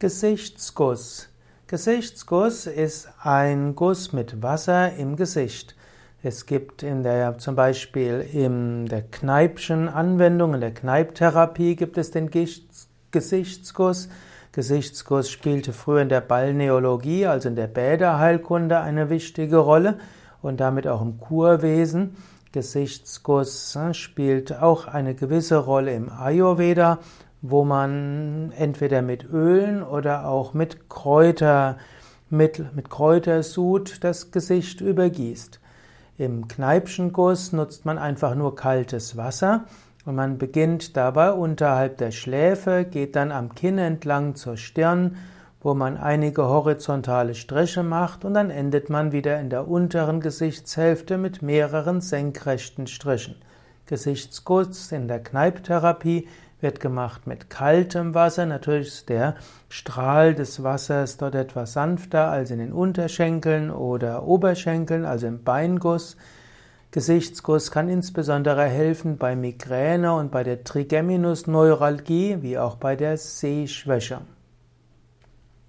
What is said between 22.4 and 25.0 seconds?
Gesichtsguss äh, spielt auch